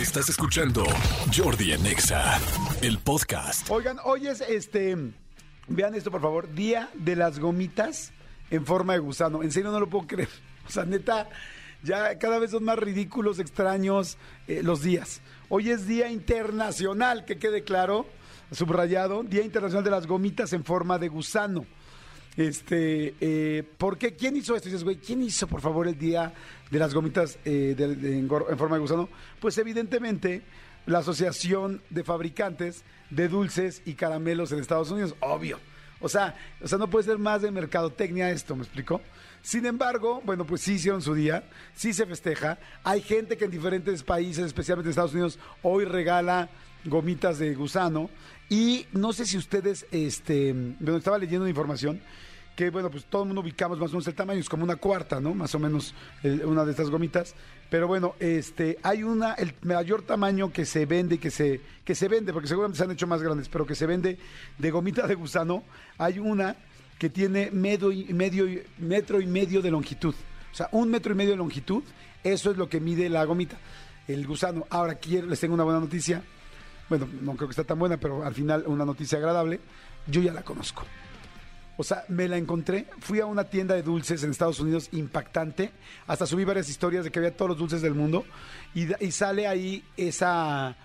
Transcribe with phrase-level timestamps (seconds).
[0.00, 0.84] Estás escuchando
[1.36, 2.38] Jordi en Exa,
[2.82, 3.68] el podcast.
[3.68, 4.96] Oigan, hoy es este.
[5.66, 6.54] Vean esto, por favor.
[6.54, 8.12] Día de las gomitas
[8.48, 9.42] en forma de gusano.
[9.42, 10.28] En serio, no lo puedo creer.
[10.68, 11.28] O sea, neta,
[11.82, 15.20] ya cada vez son más ridículos, extraños eh, los días.
[15.48, 18.06] Hoy es Día Internacional, que quede claro,
[18.52, 21.66] subrayado, Día Internacional de las Gomitas en forma de gusano.
[22.38, 24.14] Este, eh, ¿por qué?
[24.14, 24.68] ¿Quién hizo esto?
[24.68, 26.32] Y dices, güey, ¿quién hizo, por favor, el Día
[26.70, 27.84] de las Gomitas eh, de-
[28.16, 29.08] en, en forma de gusano?
[29.40, 30.42] Pues evidentemente
[30.86, 35.58] la Asociación de Fabricantes de Dulces y Caramelos en Estados Unidos, obvio.
[36.00, 39.00] O sea, o sea, no puede ser más de mercadotecnia esto, ¿me explicó?
[39.42, 41.42] Sin embargo, bueno, pues sí hicieron su día,
[41.74, 42.60] sí se festeja.
[42.84, 46.50] Hay gente que en diferentes países, especialmente en Estados Unidos, hoy regala
[46.88, 48.10] gomitas de gusano.
[48.48, 52.00] Y no sé si ustedes, este, bueno, estaba leyendo una información
[52.56, 54.74] que, bueno, pues todo el mundo ubicamos más o menos el tamaño, es como una
[54.76, 55.32] cuarta, ¿no?
[55.32, 57.34] Más o menos el- una de estas gomitas.
[57.70, 62.08] Pero bueno, este, hay una, el mayor tamaño que se vende, que se, que se
[62.08, 64.18] vende, porque seguramente se han hecho más grandes, pero que se vende
[64.58, 65.62] de gomita de gusano,
[65.98, 66.56] hay una
[66.98, 68.46] que tiene medio medio,
[68.78, 70.14] metro y medio de longitud.
[70.50, 71.84] O sea, un metro y medio de longitud,
[72.24, 73.56] eso es lo que mide la gomita,
[74.08, 74.66] el gusano.
[74.70, 76.24] Ahora quiero, les tengo una buena noticia.
[76.88, 79.60] Bueno, no creo que está tan buena, pero al final una noticia agradable.
[80.06, 80.84] Yo ya la conozco.
[81.76, 85.70] O sea, me la encontré, fui a una tienda de dulces en Estados Unidos impactante,
[86.08, 88.24] hasta subí varias historias de que había todos los dulces del mundo
[88.74, 90.76] y, sale ahí esa,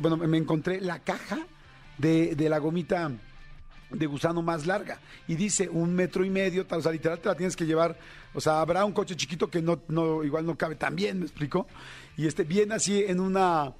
[0.00, 1.40] bueno, me encontré la caja
[1.98, 3.10] de, de la gomita
[3.90, 7.34] de gusano más larga y dice un metro y medio, o sea, literal te la
[7.34, 7.98] tienes que llevar,
[8.32, 11.24] o sea, habrá un coche chiquito que no, no igual no cabe tan bien, ¿me
[11.24, 11.66] explico?
[12.16, 13.72] Y este viene así en una,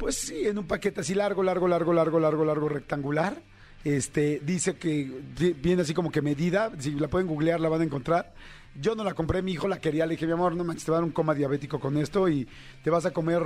[0.00, 3.36] pues sí, en un paquete así largo, largo, largo, largo, largo, largo, rectangular.
[3.84, 7.82] Este, dice que vi- viene así como que medida, si la pueden googlear la van
[7.82, 8.32] a encontrar.
[8.80, 10.90] Yo no la compré, mi hijo la quería, le dije, mi amor, no manches, te
[10.90, 12.48] va a dar un coma diabético con esto y
[12.82, 13.42] te vas a comer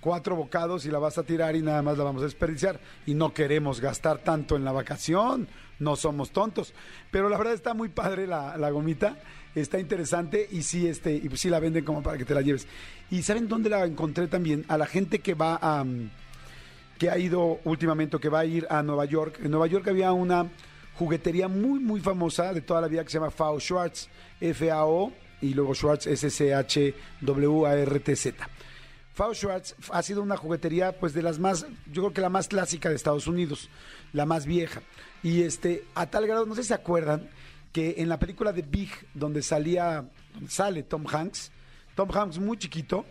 [0.00, 2.80] cuatro bocados y la vas a tirar y nada más la vamos a desperdiciar.
[3.06, 6.74] Y no queremos gastar tanto en la vacación, no somos tontos.
[7.10, 9.18] Pero la verdad está muy padre la, gomita,
[9.54, 12.42] está interesante y sí, este, y pues sí la venden como para que te la
[12.42, 12.66] lleves.
[13.10, 14.64] ¿Y saben dónde la encontré también?
[14.68, 15.84] A la gente que va a...
[15.84, 16.10] mm,
[16.98, 19.40] que ha ido últimamente, que va a ir a Nueva York.
[19.42, 20.46] En Nueva York había una
[20.94, 24.08] juguetería muy, muy famosa de toda la vida que se llama Fao Schwartz,
[24.40, 25.12] F-A-O,
[25.42, 26.96] y luego Schwartz, S-C-H-W-A-R-T-Z.
[29.16, 32.48] Fao Schwartz ha sido una juguetería, pues de las más, yo creo que la más
[32.48, 33.70] clásica de Estados Unidos,
[34.12, 34.82] la más vieja.
[35.22, 37.30] Y este, a tal grado, no sé si se acuerdan,
[37.72, 40.06] que en la película de Big, donde salía,
[40.48, 41.50] sale Tom Hanks,
[41.94, 43.06] Tom Hanks muy chiquito,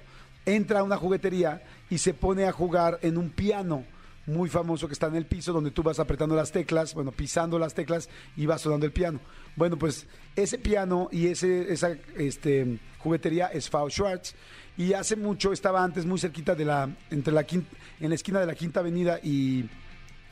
[0.45, 3.83] entra a una juguetería y se pone a jugar en un piano
[4.27, 7.59] muy famoso que está en el piso donde tú vas apretando las teclas, bueno, pisando
[7.59, 9.19] las teclas y vas sonando el piano.
[9.55, 14.33] Bueno, pues ese piano y ese, esa este, juguetería es Fao Schwartz
[14.77, 17.65] y hace mucho estaba antes muy cerquita de la, entre la quin-
[17.99, 19.69] en la esquina de la Quinta Avenida y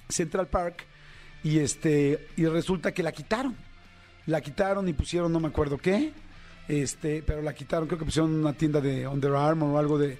[0.09, 0.85] Central Park
[1.43, 3.55] y este y resulta que la quitaron.
[4.25, 6.13] La quitaron y pusieron no me acuerdo qué,
[6.67, 10.17] este, pero la quitaron, creo que pusieron una tienda de Under Armour o algo de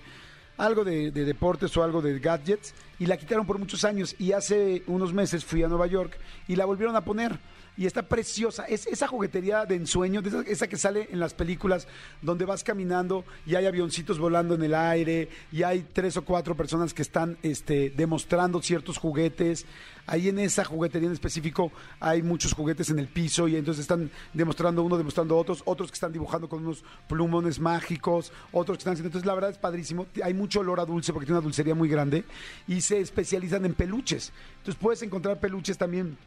[0.57, 4.15] algo de, de deportes o algo de gadgets y la quitaron por muchos años.
[4.19, 7.39] Y hace unos meses fui a Nueva York y la volvieron a poner
[7.77, 8.65] y está preciosa.
[8.65, 11.87] Es esa juguetería de ensueño, esa que sale en las películas
[12.21, 16.55] donde vas caminando y hay avioncitos volando en el aire y hay tres o cuatro
[16.55, 19.65] personas que están este, demostrando ciertos juguetes.
[20.05, 24.11] Ahí en esa juguetería en específico hay muchos juguetes en el piso y entonces están
[24.33, 28.93] demostrando uno, demostrando otros, otros que están dibujando con unos plumones mágicos, otros que están
[28.93, 29.07] haciendo.
[29.07, 30.05] Entonces la verdad es padrísimo.
[30.23, 32.25] Hay mucho olor a dulce porque tiene una dulcería muy grande
[32.67, 34.33] y se especializan en peluches.
[34.57, 36.17] Entonces puedes encontrar peluches también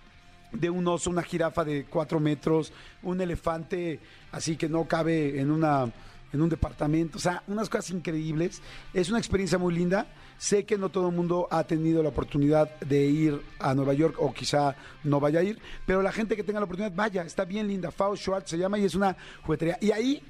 [0.53, 4.01] de un oso, una jirafa de cuatro metros, un elefante
[4.33, 5.93] así que no cabe en una
[6.33, 8.61] en un departamento, o sea, unas cosas increíbles.
[8.93, 10.07] Es una experiencia muy linda.
[10.39, 14.17] Sé que no todo el mundo ha tenido la oportunidad de ir a Nueva York
[14.19, 17.45] o quizá no vaya a ir, pero la gente que tenga la oportunidad, vaya, está
[17.45, 17.91] bien linda.
[17.91, 19.79] Fao Schwartz se llama y es una juguetería.
[19.81, 20.23] Y ahí,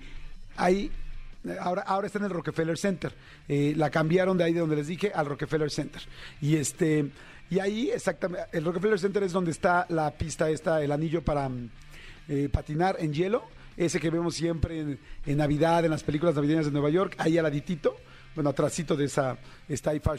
[0.56, 0.92] ahí
[1.60, 3.14] Ahora, ahora está en el Rockefeller Center.
[3.48, 6.02] Eh, la cambiaron de ahí de donde les dije al Rockefeller Center.
[6.40, 7.10] Y este
[7.48, 11.48] y ahí exactamente, el Rockefeller Center es donde está la pista esta, el anillo para
[11.48, 11.70] mm,
[12.28, 13.44] eh, patinar en hielo,
[13.76, 17.44] ese que vemos siempre en, Navidad, en las películas navideñas de Nueva York, ahí al
[17.44, 17.96] laditito,
[18.34, 19.38] bueno, atrásito de esa
[19.68, 20.18] está ahí Far.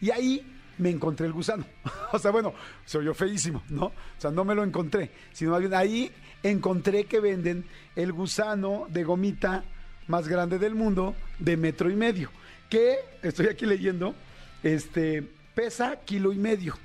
[0.00, 0.44] Y ahí
[0.78, 1.64] me encontré el gusano.
[2.12, 2.52] o sea, bueno,
[2.84, 3.86] se oyó feísimo, ¿no?
[3.86, 6.10] O sea, no me lo encontré, sino más bien ahí
[6.42, 9.64] encontré que venden el gusano de gomita
[10.06, 12.30] más grande del mundo de metro y medio,
[12.68, 14.14] que estoy aquí leyendo,
[14.62, 15.22] este
[15.54, 16.76] pesa kilo y medio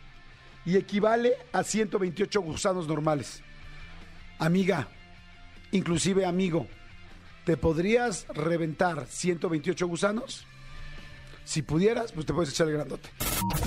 [0.66, 3.42] y equivale a 128 gusanos normales.
[4.38, 4.88] Amiga,
[5.72, 6.68] inclusive amigo,
[7.46, 10.46] ¿te podrías reventar 128 gusanos?
[11.50, 13.10] si pudieras, pues te puedes echar el grandote.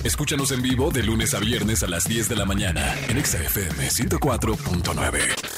[0.05, 3.89] Escúchanos en vivo de lunes a viernes a las 10 de la mañana en XFM
[3.89, 5.52] 104.9.